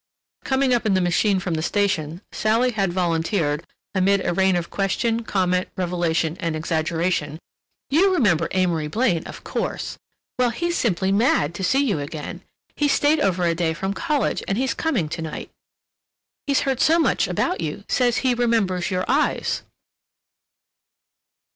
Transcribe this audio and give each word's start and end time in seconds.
Coming 0.43 0.73
up 0.73 0.87
in 0.87 0.95
the 0.95 0.99
machine 0.99 1.39
from 1.39 1.53
the 1.53 1.61
station, 1.61 2.21
Sally 2.31 2.71
had 2.71 2.91
volunteered, 2.91 3.63
amid 3.93 4.25
a 4.25 4.33
rain 4.33 4.55
of 4.55 4.71
question, 4.71 5.23
comment, 5.23 5.67
revelation, 5.75 6.37
and 6.39 6.55
exaggeration: 6.55 7.37
"You 7.91 8.11
remember 8.11 8.47
Amory 8.49 8.87
Blaine, 8.87 9.27
of 9.27 9.43
course. 9.43 9.99
Well, 10.39 10.49
he's 10.49 10.75
simply 10.75 11.11
mad 11.11 11.53
to 11.53 11.63
see 11.63 11.83
you 11.85 11.99
again. 11.99 12.41
He's 12.75 12.93
stayed 12.93 13.19
over 13.19 13.43
a 13.43 13.53
day 13.53 13.75
from 13.75 13.93
college, 13.93 14.41
and 14.47 14.57
he's 14.57 14.73
coming 14.73 15.07
to 15.07 15.21
night. 15.21 15.51
He's 16.47 16.61
heard 16.61 16.81
so 16.81 16.97
much 16.97 17.27
about 17.27 17.61
you—says 17.61 18.17
he 18.25 18.33
remembers 18.33 18.89
your 18.89 19.05
eyes." 19.07 19.61